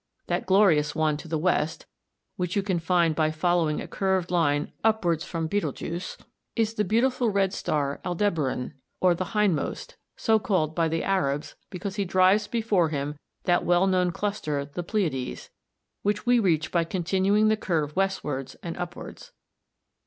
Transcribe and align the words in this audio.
That 0.25 0.47
glorious 0.47 0.95
one 0.95 1.15
to 1.17 1.27
the 1.27 1.37
west, 1.37 1.85
which 2.35 2.55
you 2.55 2.63
can 2.63 2.79
find 2.79 3.13
by 3.13 3.29
following 3.29 3.77
(Fig. 3.77 3.83
54) 3.83 3.85
a 3.85 3.97
curved 3.99 4.31
line 4.31 4.71
upwards 4.83 5.23
from 5.23 5.45
Betelgeux, 5.47 6.17
is 6.55 6.73
the 6.73 6.83
beautiful 6.83 7.29
red 7.29 7.53
star 7.53 8.01
Aldebaran 8.03 8.73
or 8.99 9.13
the 9.13 9.33
hindmost; 9.35 9.97
so 10.15 10.39
called 10.39 10.73
by 10.73 10.87
the 10.87 11.03
Arabs, 11.03 11.53
because 11.69 11.97
he 11.97 12.05
drives 12.05 12.47
before 12.47 12.89
him 12.89 13.19
that 13.43 13.63
well 13.63 13.85
known 13.85 14.09
cluster, 14.11 14.65
the 14.65 14.81
Pleiades, 14.81 15.51
which 16.01 16.25
we 16.25 16.39
reach 16.39 16.71
by 16.71 16.83
continuing 16.83 17.49
the 17.49 17.55
curve 17.55 17.95
westwards 17.95 18.55
and 18.63 18.75
upwards. 18.77 19.33